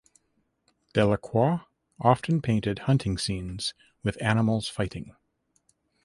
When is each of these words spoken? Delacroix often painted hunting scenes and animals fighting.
Delacroix 0.93 1.61
often 1.99 2.41
painted 2.41 2.79
hunting 2.89 3.19
scenes 3.19 3.75
and 4.03 4.17
animals 4.19 4.67
fighting. 4.67 5.15